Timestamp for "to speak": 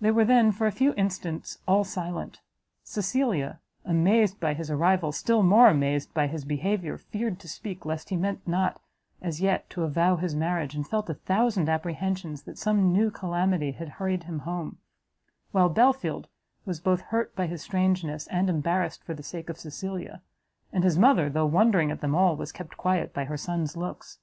7.40-7.84